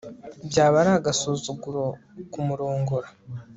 byaba 0.47 0.75
ari 0.81 0.91
agasuzuguro 0.99 1.83
kumurongora 2.31 3.07